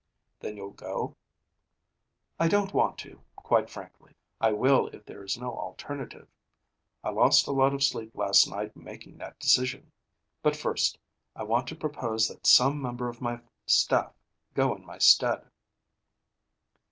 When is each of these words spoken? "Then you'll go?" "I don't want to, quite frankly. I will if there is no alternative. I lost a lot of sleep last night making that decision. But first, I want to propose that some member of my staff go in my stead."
"Then 0.39 0.57
you'll 0.57 0.71
go?" 0.71 1.15
"I 2.39 2.47
don't 2.47 2.73
want 2.73 2.97
to, 3.05 3.21
quite 3.35 3.69
frankly. 3.69 4.15
I 4.39 4.51
will 4.51 4.87
if 4.87 5.05
there 5.05 5.23
is 5.23 5.37
no 5.37 5.53
alternative. 5.55 6.27
I 7.03 7.11
lost 7.11 7.45
a 7.45 7.51
lot 7.51 7.75
of 7.75 7.83
sleep 7.83 8.09
last 8.15 8.47
night 8.49 8.75
making 8.75 9.19
that 9.19 9.37
decision. 9.39 9.91
But 10.41 10.55
first, 10.55 10.97
I 11.35 11.43
want 11.43 11.67
to 11.67 11.75
propose 11.75 12.27
that 12.29 12.47
some 12.47 12.81
member 12.81 13.09
of 13.09 13.21
my 13.21 13.41
staff 13.67 14.11
go 14.55 14.73
in 14.75 14.83
my 14.83 14.97
stead." 14.97 15.47